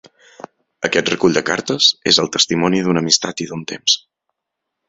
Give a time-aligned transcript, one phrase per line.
[0.89, 3.99] Aquest recull de cartes és el testimoni d’una amistat i d’un temps.